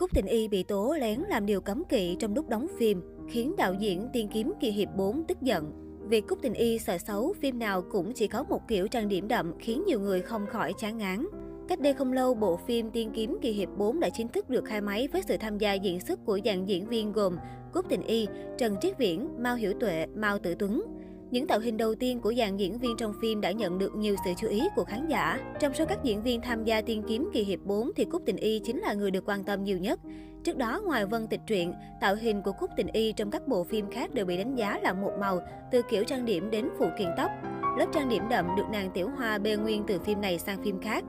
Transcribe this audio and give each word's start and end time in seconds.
Cúc 0.00 0.10
Tình 0.14 0.26
Y 0.26 0.48
bị 0.48 0.62
tố 0.62 0.96
lén 1.00 1.20
làm 1.28 1.46
điều 1.46 1.60
cấm 1.60 1.84
kỵ 1.84 2.16
trong 2.18 2.34
lúc 2.34 2.48
đóng 2.48 2.66
phim, 2.78 3.02
khiến 3.28 3.54
đạo 3.56 3.74
diễn 3.74 4.08
Tiên 4.12 4.28
Kiếm 4.32 4.52
Kỳ 4.60 4.70
Hiệp 4.70 4.88
4 4.96 5.24
tức 5.28 5.42
giận. 5.42 5.72
Việc 6.08 6.26
Cúc 6.28 6.38
Tình 6.42 6.54
Y 6.54 6.78
sợ 6.78 6.98
xấu, 6.98 7.34
phim 7.40 7.58
nào 7.58 7.82
cũng 7.82 8.12
chỉ 8.12 8.28
có 8.28 8.42
một 8.42 8.68
kiểu 8.68 8.88
trang 8.88 9.08
điểm 9.08 9.28
đậm 9.28 9.58
khiến 9.58 9.84
nhiều 9.86 10.00
người 10.00 10.22
không 10.22 10.46
khỏi 10.46 10.72
chán 10.78 10.98
ngán. 10.98 11.26
Cách 11.68 11.80
đây 11.80 11.94
không 11.94 12.12
lâu, 12.12 12.34
bộ 12.34 12.56
phim 12.56 12.90
Tiên 12.90 13.10
Kiếm 13.14 13.38
Kỳ 13.42 13.52
Hiệp 13.52 13.68
4 13.76 14.00
đã 14.00 14.08
chính 14.08 14.28
thức 14.28 14.50
được 14.50 14.64
khai 14.64 14.80
máy 14.80 15.08
với 15.12 15.22
sự 15.22 15.36
tham 15.36 15.58
gia 15.58 15.74
diễn 15.74 16.00
xuất 16.00 16.24
của 16.24 16.38
dàn 16.44 16.64
diễn 16.64 16.86
viên 16.86 17.12
gồm 17.12 17.36
Cúc 17.72 17.86
Tình 17.88 18.02
Y, 18.02 18.26
Trần 18.58 18.76
Triết 18.80 18.98
Viễn, 18.98 19.28
Mao 19.38 19.56
Hiểu 19.56 19.72
Tuệ, 19.80 20.06
Mao 20.14 20.38
Tử 20.38 20.54
Tuấn. 20.58 20.82
Những 21.30 21.46
tạo 21.46 21.60
hình 21.60 21.76
đầu 21.76 21.94
tiên 21.94 22.20
của 22.20 22.34
dàn 22.34 22.56
diễn 22.56 22.78
viên 22.78 22.96
trong 22.96 23.12
phim 23.22 23.40
đã 23.40 23.50
nhận 23.50 23.78
được 23.78 23.96
nhiều 23.96 24.16
sự 24.24 24.30
chú 24.36 24.48
ý 24.48 24.62
của 24.76 24.84
khán 24.84 25.08
giả. 25.08 25.38
Trong 25.60 25.74
số 25.74 25.84
các 25.84 25.98
diễn 26.02 26.22
viên 26.22 26.40
tham 26.40 26.64
gia 26.64 26.80
tiên 26.80 27.02
kiếm 27.08 27.30
kỳ 27.32 27.44
hiệp 27.44 27.60
4 27.64 27.90
thì 27.96 28.04
Cúc 28.04 28.22
Tình 28.26 28.36
Y 28.36 28.58
chính 28.58 28.80
là 28.80 28.94
người 28.94 29.10
được 29.10 29.24
quan 29.28 29.44
tâm 29.44 29.64
nhiều 29.64 29.78
nhất. 29.78 30.00
Trước 30.44 30.56
đó, 30.56 30.82
ngoài 30.86 31.06
Vân 31.06 31.26
Tịch 31.26 31.40
Truyện, 31.46 31.72
tạo 32.00 32.14
hình 32.14 32.42
của 32.42 32.52
Cúc 32.52 32.70
Tình 32.76 32.86
Y 32.92 33.12
trong 33.12 33.30
các 33.30 33.48
bộ 33.48 33.64
phim 33.64 33.90
khác 33.90 34.14
đều 34.14 34.26
bị 34.26 34.36
đánh 34.36 34.54
giá 34.54 34.78
là 34.82 34.92
một 34.92 35.12
màu, 35.20 35.40
từ 35.72 35.82
kiểu 35.90 36.04
trang 36.04 36.24
điểm 36.24 36.50
đến 36.50 36.68
phụ 36.78 36.86
kiện 36.98 37.08
tóc. 37.16 37.30
Lớp 37.78 37.86
trang 37.94 38.08
điểm 38.08 38.22
đậm 38.30 38.46
được 38.56 38.66
nàng 38.72 38.90
Tiểu 38.94 39.08
Hoa 39.16 39.38
bê 39.38 39.56
nguyên 39.56 39.84
từ 39.86 39.98
phim 39.98 40.20
này 40.20 40.38
sang 40.38 40.62
phim 40.62 40.80
khác. 40.80 41.04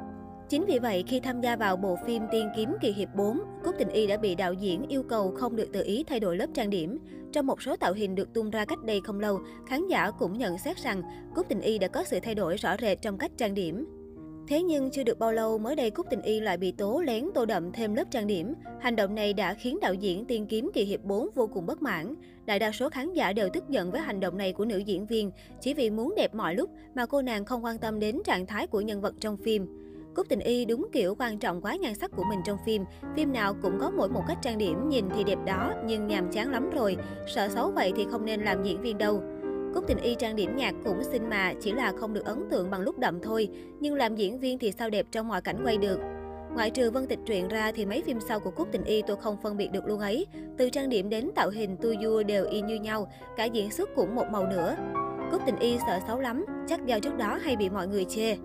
Chính 0.51 0.65
vì 0.65 0.79
vậy, 0.79 1.03
khi 1.07 1.19
tham 1.19 1.41
gia 1.41 1.55
vào 1.55 1.77
bộ 1.77 1.97
phim 2.05 2.23
Tiên 2.31 2.49
Kiếm 2.55 2.75
Kỳ 2.81 2.91
Hiệp 2.91 3.15
4, 3.15 3.39
Cúc 3.63 3.75
Tình 3.77 3.89
Y 3.89 4.07
đã 4.07 4.17
bị 4.17 4.35
đạo 4.35 4.53
diễn 4.53 4.87
yêu 4.87 5.03
cầu 5.03 5.31
không 5.31 5.55
được 5.55 5.71
tự 5.73 5.83
ý 5.83 6.03
thay 6.03 6.19
đổi 6.19 6.37
lớp 6.37 6.47
trang 6.53 6.69
điểm. 6.69 6.97
Trong 7.31 7.47
một 7.47 7.61
số 7.61 7.75
tạo 7.75 7.93
hình 7.93 8.15
được 8.15 8.33
tung 8.33 8.49
ra 8.49 8.65
cách 8.65 8.83
đây 8.83 9.01
không 9.03 9.19
lâu, 9.19 9.39
khán 9.67 9.87
giả 9.87 10.11
cũng 10.11 10.37
nhận 10.37 10.57
xét 10.57 10.77
rằng 10.77 11.01
Cúc 11.35 11.45
Tình 11.49 11.61
Y 11.61 11.77
đã 11.77 11.87
có 11.87 12.03
sự 12.03 12.19
thay 12.19 12.35
đổi 12.35 12.57
rõ 12.57 12.75
rệt 12.81 13.01
trong 13.01 13.17
cách 13.17 13.31
trang 13.37 13.53
điểm. 13.53 13.87
Thế 14.47 14.63
nhưng 14.63 14.91
chưa 14.91 15.03
được 15.03 15.19
bao 15.19 15.31
lâu, 15.31 15.57
mới 15.57 15.75
đây 15.75 15.89
Cúc 15.91 16.07
Tình 16.09 16.21
Y 16.21 16.39
lại 16.39 16.57
bị 16.57 16.71
tố 16.71 17.01
lén 17.01 17.25
tô 17.33 17.45
đậm 17.45 17.71
thêm 17.71 17.95
lớp 17.95 18.11
trang 18.11 18.27
điểm. 18.27 18.53
Hành 18.81 18.95
động 18.95 19.15
này 19.15 19.33
đã 19.33 19.53
khiến 19.53 19.79
đạo 19.81 19.93
diễn 19.93 20.25
Tiên 20.25 20.45
Kiếm 20.45 20.69
Kỳ 20.73 20.83
Hiệp 20.83 21.03
4 21.03 21.27
vô 21.35 21.47
cùng 21.47 21.65
bất 21.65 21.81
mãn. 21.81 22.15
Đại 22.45 22.59
đa 22.59 22.71
số 22.71 22.89
khán 22.89 23.13
giả 23.13 23.33
đều 23.33 23.49
tức 23.53 23.69
giận 23.69 23.91
với 23.91 24.01
hành 24.01 24.19
động 24.19 24.37
này 24.37 24.53
của 24.53 24.65
nữ 24.65 24.77
diễn 24.77 25.05
viên, 25.05 25.31
chỉ 25.61 25.73
vì 25.73 25.89
muốn 25.89 26.13
đẹp 26.17 26.35
mọi 26.35 26.55
lúc 26.55 26.69
mà 26.95 27.05
cô 27.05 27.21
nàng 27.21 27.45
không 27.45 27.65
quan 27.65 27.77
tâm 27.77 27.99
đến 27.99 28.21
trạng 28.25 28.45
thái 28.45 28.67
của 28.67 28.81
nhân 28.81 29.01
vật 29.01 29.15
trong 29.19 29.37
phim. 29.37 29.67
Cúc 30.15 30.29
Tình 30.29 30.39
Y 30.39 30.65
đúng 30.65 30.87
kiểu 30.91 31.15
quan 31.19 31.39
trọng 31.39 31.61
quá 31.61 31.75
nhan 31.75 31.95
sắc 31.95 32.11
của 32.15 32.23
mình 32.23 32.39
trong 32.45 32.57
phim. 32.65 32.85
Phim 33.15 33.33
nào 33.33 33.55
cũng 33.61 33.77
có 33.79 33.91
mỗi 33.97 34.09
một 34.09 34.23
cách 34.27 34.37
trang 34.41 34.57
điểm, 34.57 34.89
nhìn 34.89 35.05
thì 35.15 35.23
đẹp 35.23 35.39
đó, 35.45 35.73
nhưng 35.85 36.07
nhàm 36.07 36.31
chán 36.31 36.51
lắm 36.51 36.69
rồi. 36.69 36.97
Sợ 37.27 37.49
xấu 37.49 37.71
vậy 37.71 37.91
thì 37.95 38.05
không 38.11 38.25
nên 38.25 38.41
làm 38.41 38.63
diễn 38.63 38.81
viên 38.81 38.97
đâu. 38.97 39.21
Cúc 39.73 39.83
Tình 39.87 39.97
Y 39.97 40.15
trang 40.15 40.35
điểm 40.35 40.55
nhạc 40.55 40.73
cũng 40.85 41.03
xinh 41.03 41.29
mà, 41.29 41.53
chỉ 41.61 41.71
là 41.71 41.93
không 41.99 42.13
được 42.13 42.25
ấn 42.25 42.49
tượng 42.49 42.71
bằng 42.71 42.81
lúc 42.81 42.99
đậm 42.99 43.19
thôi. 43.21 43.49
Nhưng 43.79 43.95
làm 43.95 44.15
diễn 44.15 44.39
viên 44.39 44.59
thì 44.59 44.71
sao 44.71 44.89
đẹp 44.89 45.05
trong 45.11 45.27
mọi 45.27 45.41
cảnh 45.41 45.61
quay 45.63 45.77
được. 45.77 45.99
Ngoại 46.55 46.69
trừ 46.69 46.91
Vân 46.91 47.07
Tịch 47.07 47.19
truyện 47.25 47.47
ra 47.47 47.71
thì 47.71 47.85
mấy 47.85 48.01
phim 48.01 48.19
sau 48.19 48.39
của 48.39 48.51
Cúc 48.51 48.67
Tình 48.71 48.83
Y 48.83 49.01
tôi 49.01 49.17
không 49.17 49.37
phân 49.43 49.57
biệt 49.57 49.71
được 49.71 49.85
luôn 49.85 49.99
ấy. 49.99 50.25
Từ 50.57 50.69
trang 50.69 50.89
điểm 50.89 51.09
đến 51.09 51.29
tạo 51.35 51.49
hình 51.49 51.77
tu 51.81 51.89
vua 52.03 52.23
đều 52.23 52.45
y 52.45 52.61
như 52.61 52.75
nhau, 52.75 53.11
cả 53.37 53.45
diễn 53.45 53.71
xuất 53.71 53.89
cũng 53.95 54.15
một 54.15 54.25
màu 54.31 54.45
nữa. 54.45 54.75
Cúc 55.31 55.41
Tình 55.45 55.59
Y 55.59 55.77
sợ 55.87 55.99
xấu 56.07 56.19
lắm, 56.19 56.45
chắc 56.67 56.85
do 56.85 56.99
trước 56.99 57.17
đó 57.17 57.39
hay 57.41 57.55
bị 57.55 57.69
mọi 57.69 57.87
người 57.87 58.05
chê. 58.05 58.35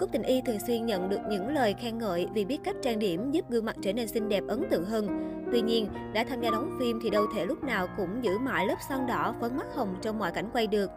Cúc 0.00 0.12
Tình 0.12 0.22
Y 0.22 0.40
thường 0.40 0.60
xuyên 0.66 0.86
nhận 0.86 1.08
được 1.08 1.20
những 1.28 1.48
lời 1.48 1.74
khen 1.80 1.98
ngợi 1.98 2.26
vì 2.34 2.44
biết 2.44 2.58
cách 2.64 2.76
trang 2.82 2.98
điểm 2.98 3.30
giúp 3.30 3.50
gương 3.50 3.64
mặt 3.64 3.76
trở 3.82 3.92
nên 3.92 4.08
xinh 4.08 4.28
đẹp 4.28 4.42
ấn 4.48 4.64
tượng 4.70 4.84
hơn. 4.84 5.06
Tuy 5.52 5.60
nhiên, 5.60 5.88
đã 6.12 6.24
tham 6.24 6.40
gia 6.40 6.50
đóng 6.50 6.76
phim 6.80 7.00
thì 7.02 7.10
đâu 7.10 7.26
thể 7.34 7.46
lúc 7.46 7.64
nào 7.64 7.88
cũng 7.96 8.24
giữ 8.24 8.38
mãi 8.38 8.66
lớp 8.66 8.76
son 8.88 9.06
đỏ 9.06 9.34
phấn 9.40 9.56
mắt 9.56 9.66
hồng 9.74 9.96
trong 10.02 10.18
mọi 10.18 10.32
cảnh 10.32 10.50
quay 10.52 10.66
được. 10.66 10.90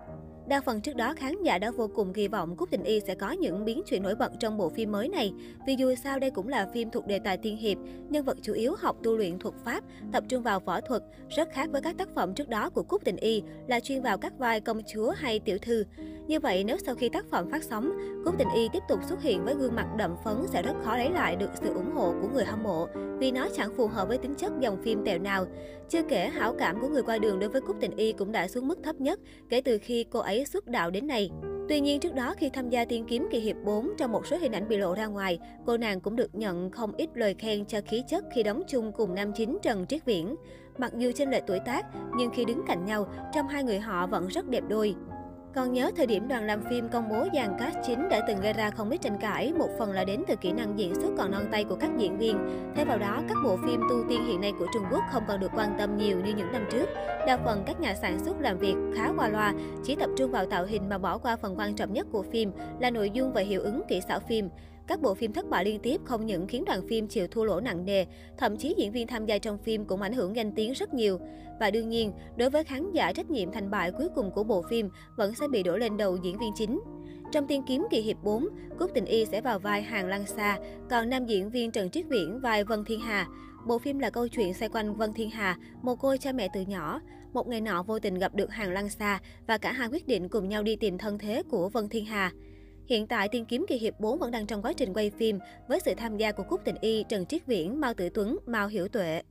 Đa 0.52 0.61
phần 0.61 0.81
trước 0.81 0.95
đó 0.95 1.13
khán 1.17 1.44
giả 1.44 1.57
đã 1.57 1.71
vô 1.71 1.89
cùng 1.95 2.13
kỳ 2.13 2.27
vọng 2.27 2.55
Cúc 2.55 2.69
Tình 2.71 2.83
Y 2.83 2.99
sẽ 2.99 3.16
có 3.16 3.31
những 3.31 3.66
biến 3.66 3.81
chuyển 3.85 4.03
nổi 4.03 4.16
bật 4.16 4.31
trong 4.39 4.57
bộ 4.57 4.69
phim 4.69 4.91
mới 4.91 5.07
này. 5.07 5.33
Vì 5.67 5.75
dù 5.75 5.95
sao 5.95 6.19
đây 6.19 6.31
cũng 6.31 6.47
là 6.47 6.69
phim 6.73 6.89
thuộc 6.91 7.07
đề 7.07 7.19
tài 7.19 7.38
tiên 7.38 7.57
hiệp, 7.57 7.77
nhân 8.09 8.25
vật 8.25 8.38
chủ 8.41 8.53
yếu 8.53 8.75
học 8.79 8.97
tu 9.03 9.17
luyện 9.17 9.39
thuật 9.39 9.55
pháp, 9.66 9.83
tập 10.11 10.23
trung 10.27 10.44
vào 10.44 10.59
võ 10.59 10.81
thuật, 10.81 11.03
rất 11.29 11.49
khác 11.52 11.69
với 11.72 11.81
các 11.81 11.97
tác 11.97 12.09
phẩm 12.16 12.33
trước 12.33 12.49
đó 12.49 12.69
của 12.69 12.83
Cúc 12.83 13.02
Tình 13.05 13.16
Y 13.16 13.44
là 13.67 13.79
chuyên 13.79 14.02
vào 14.02 14.17
các 14.17 14.33
vai 14.38 14.61
công 14.61 14.81
chúa 14.94 15.11
hay 15.11 15.39
tiểu 15.39 15.57
thư. 15.61 15.83
Như 16.27 16.39
vậy, 16.39 16.63
nếu 16.63 16.78
sau 16.85 16.95
khi 16.95 17.09
tác 17.09 17.25
phẩm 17.29 17.50
phát 17.51 17.63
sóng, 17.63 17.91
Cúc 18.25 18.35
Tình 18.38 18.47
Y 18.56 18.69
tiếp 18.73 18.84
tục 18.90 19.00
xuất 19.09 19.22
hiện 19.22 19.45
với 19.45 19.56
gương 19.56 19.75
mặt 19.75 19.88
đậm 19.97 20.16
phấn 20.23 20.35
sẽ 20.47 20.61
rất 20.61 20.73
khó 20.84 20.97
lấy 20.97 21.09
lại 21.09 21.35
được 21.35 21.50
sự 21.61 21.73
ủng 21.73 21.91
hộ 21.95 22.13
của 22.22 22.28
người 22.34 22.45
hâm 22.45 22.63
mộ 22.63 22.88
vì 23.22 23.32
nó 23.32 23.48
chẳng 23.54 23.76
phù 23.78 23.88
hợp 23.88 24.08
với 24.08 24.18
tính 24.18 24.36
chất 24.36 24.52
dòng 24.59 24.82
phim 24.84 25.06
tẹo 25.06 25.20
nào. 25.20 25.46
Chưa 25.90 26.02
kể, 26.09 26.28
hảo 26.28 26.56
cảm 26.59 26.82
của 26.82 26.88
người 26.88 27.04
qua 27.04 27.18
đường 27.18 27.40
đối 27.40 27.50
với 27.50 27.62
Cúc 27.62 27.76
Tình 27.80 27.96
Y 27.96 28.14
cũng 28.14 28.32
đã 28.32 28.48
xuống 28.48 28.68
mức 28.68 28.80
thấp 28.84 28.96
nhất 29.02 29.20
kể 29.50 29.62
từ 29.62 29.78
khi 29.82 30.06
cô 30.09 30.20
ấy 30.20 30.46
xuất 30.46 30.68
đạo 30.68 30.92
đến 30.92 31.08
nay. 31.08 31.30
Tuy 31.70 31.80
nhiên, 31.80 32.00
trước 32.00 32.16
đó 32.16 32.34
khi 32.38 32.50
tham 32.50 32.70
gia 32.70 32.86
tiên 32.86 33.06
kiếm 33.08 33.28
kỳ 33.32 33.40
hiệp 33.40 33.56
4, 33.66 33.90
trong 33.98 34.12
một 34.12 34.28
số 34.28 34.38
hình 34.38 34.52
ảnh 34.52 34.68
bị 34.68 34.78
lộ 34.78 34.94
ra 34.94 35.06
ngoài, 35.06 35.40
cô 35.66 35.78
nàng 35.78 36.02
cũng 36.02 36.16
được 36.16 36.36
nhận 36.36 36.72
không 36.72 36.92
ít 36.98 37.09
lời 37.14 37.36
khen 37.40 37.66
cho 37.66 37.82
khí 37.88 38.04
chất 38.08 38.26
khi 38.36 38.44
đóng 38.44 38.64
chung 38.68 38.92
cùng 38.92 39.16
nam 39.16 39.32
chính 39.36 39.58
Trần 39.62 39.86
Triết 39.88 40.06
Viễn. 40.06 40.36
Mặc 40.78 40.92
dù 40.98 41.12
chênh 41.16 41.32
lệch 41.32 41.44
tuổi 41.48 41.59
tác, 41.66 41.86
nhưng 42.18 42.32
khi 42.32 42.46
đứng 42.46 42.62
cạnh 42.68 42.86
nhau, 42.86 43.08
trong 43.34 43.48
hai 43.48 43.64
người 43.64 43.80
họ 43.80 44.08
vẫn 44.08 44.28
rất 44.28 44.50
đẹp 44.50 44.64
đôi. 44.70 44.96
Còn 45.56 45.73
nhớ 45.73 45.91
thời 45.97 46.07
điểm 46.07 46.28
đoàn 46.28 46.44
làm 46.44 46.62
phim 46.69 46.89
công 46.89 47.09
bố 47.09 47.28
dàn 47.34 47.57
cast 47.59 47.78
chính 47.85 48.09
đã 48.09 48.22
từng 48.28 48.41
gây 48.41 48.53
ra 48.53 48.69
không 48.69 48.89
ít 48.89 49.01
tranh 49.01 49.17
cãi, 49.22 49.53
một 49.57 49.69
phần 49.79 49.91
là 49.91 50.03
đến 50.03 50.23
từ 50.28 50.35
kỹ 50.35 50.51
năng 50.51 50.79
diễn 50.79 50.95
xuất 50.95 51.12
còn 51.17 51.31
non 51.31 51.45
tay 51.51 51.63
của 51.63 51.75
các 51.75 51.89
diễn 51.97 52.17
viên. 52.17 52.38
Thay 52.75 52.85
vào 52.85 52.97
đó, 52.97 53.22
các 53.29 53.38
bộ 53.44 53.57
phim 53.66 53.81
tu 53.90 54.03
tiên 54.09 54.25
hiện 54.28 54.41
nay 54.41 54.53
của 54.59 54.67
Trung 54.73 54.84
Quốc 54.91 55.01
không 55.11 55.23
còn 55.28 55.40
được 55.40 55.51
quan 55.56 55.75
tâm 55.78 55.97
nhiều 55.97 56.17
như 56.25 56.34
những 56.34 56.51
năm 56.51 56.66
trước. 56.72 56.85
Đa 57.28 57.38
phần 57.45 57.63
các 57.67 57.81
nhà 57.81 57.95
sản 57.95 58.19
xuất 58.19 58.41
làm 58.41 58.57
việc 58.57 58.75
khá 58.95 59.11
qua 59.17 59.29
loa, 59.29 59.53
chỉ 59.84 59.95
tập 59.95 60.09
trung 60.17 60.31
vào 60.31 60.45
tạo 60.45 60.66
hình 60.66 60.90
mà 60.90 60.97
bỏ 60.97 61.17
qua 61.17 61.35
phần 61.35 61.59
quan 61.59 61.75
trọng 61.75 61.94
nhất 61.94 62.07
của 62.11 62.23
phim 62.23 62.51
là 62.79 62.90
nội 62.90 63.09
dung 63.09 63.34
và 63.34 63.41
hiệu 63.41 63.61
ứng 63.61 63.81
kỹ 63.88 64.01
xảo 64.07 64.19
phim. 64.19 64.50
Các 64.88 65.02
bộ 65.02 65.14
phim 65.14 65.34
thất 65.34 65.50
bại 65.50 65.66
liên 65.66 65.80
tiếp 65.80 66.02
không 66.06 66.25
những 66.25 66.47
khiến 66.47 66.66
đoàn 66.66 66.88
phim 66.88 67.08
chịu 67.08 67.28
thua 67.28 67.44
lỗ 67.44 67.59
nặng 67.59 67.86
nề, 67.86 68.06
thậm 68.38 68.58
chí 68.58 68.74
diễn 68.78 68.92
viên 68.92 69.08
tham 69.08 69.25
gia 69.25 69.38
trong 69.38 69.58
phim 69.58 69.86
cũng 69.86 70.02
ảnh 70.02 70.14
hưởng 70.14 70.36
danh 70.36 70.52
tiếng 70.52 70.74
rất 70.74 70.94
nhiều. 70.94 71.19
Và 71.59 71.72
đương 71.72 71.90
nhiên, 71.90 72.14
đối 72.38 72.50
với 72.50 72.64
khán 72.64 72.91
giả 72.91 73.12
trách 73.14 73.30
nhiệm 73.30 73.52
thành 73.52 73.72
bại 73.72 73.91
cuối 73.91 74.08
cùng 74.16 74.31
của 74.31 74.44
bộ 74.44 74.62
phim 74.62 74.90
vẫn 75.16 75.36
sẽ 75.36 75.47
bị 75.47 75.64
đổ 75.64 75.78
lên 75.78 75.97
đầu 75.97 76.18
diễn 76.24 76.38
viên 76.38 76.52
chính. 76.56 76.81
Trong 77.31 77.47
Tiên 77.47 77.64
kiếm 77.68 77.88
kỳ 77.91 78.02
hiệp 78.02 78.18
4, 78.24 78.47
Cúc 78.80 78.91
Tình 78.94 79.06
Y 79.06 79.25
sẽ 79.25 79.41
vào 79.41 79.59
vai 79.59 79.81
Hàng 79.81 80.08
Lan 80.08 80.25
Sa, 80.25 80.59
còn 80.90 81.09
nam 81.09 81.25
diễn 81.25 81.50
viên 81.50 81.72
Trần 81.72 81.90
Triết 81.90 82.06
Viễn 82.09 82.40
vai 82.40 82.64
Vân 82.64 82.86
Thiên 82.86 83.00
Hà. 83.00 83.28
Bộ 83.68 83.80
phim 83.80 84.00
là 84.00 84.09
câu 84.09 84.28
chuyện 84.28 84.53
xoay 84.53 84.70
quanh 84.70 84.96
Vân 84.96 85.14
Thiên 85.14 85.30
Hà, 85.30 85.58
một 85.81 85.96
cô 85.96 86.18
cha 86.18 86.31
mẹ 86.31 86.47
từ 86.53 86.62
nhỏ. 86.62 87.02
Một 87.34 87.47
ngày 87.47 87.62
nọ 87.62 87.84
vô 87.84 88.00
tình 88.00 88.16
gặp 88.16 88.36
được 88.36 88.52
Hàng 88.52 88.72
Lan 88.72 88.90
Sa 88.90 89.20
và 89.47 89.58
cả 89.58 89.72
hai 89.72 89.88
quyết 89.88 90.08
định 90.08 90.30
cùng 90.30 90.50
nhau 90.50 90.64
đi 90.64 90.75
tìm 90.75 90.97
thân 90.97 91.18
thế 91.18 91.44
của 91.50 91.70
Vân 91.70 91.90
Thiên 91.90 92.06
Hà. 92.06 92.31
Hiện 92.88 93.08
tại, 93.08 93.30
Tiên 93.30 93.46
kiếm 93.46 93.66
kỳ 93.68 93.78
hiệp 93.78 94.00
4 94.00 94.19
vẫn 94.19 94.31
đang 94.31 94.46
trong 94.46 94.62
quá 94.62 94.74
trình 94.74 94.94
quay 94.94 95.09
phim 95.09 95.40
với 95.68 95.80
sự 95.86 95.94
tham 95.97 96.18
gia 96.18 96.31
của 96.31 96.44
Cúc 96.44 96.62
Tình 96.66 96.75
Y, 96.81 97.03
Trần 97.09 97.25
Triết 97.25 97.46
Viễn, 97.46 97.80
Mao 97.80 97.94
Tử 97.94 98.09
Tuấn, 98.09 98.38
Mao 98.46 98.68
Hiểu 98.68 98.88
Tuệ. 98.88 99.22